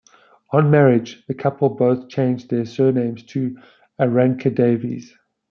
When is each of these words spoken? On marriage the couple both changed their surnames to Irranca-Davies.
On 0.49 0.71
marriage 0.71 1.23
the 1.27 1.35
couple 1.35 1.69
both 1.69 2.09
changed 2.09 2.49
their 2.49 2.65
surnames 2.65 3.21
to 3.25 3.55
Irranca-Davies. 3.99 5.13